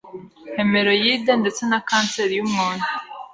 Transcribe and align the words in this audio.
hemeroyide 0.55 1.33
ndetse 1.41 1.61
na 1.69 1.79
kanseri 1.87 2.33
y’umwoyo 2.35 2.85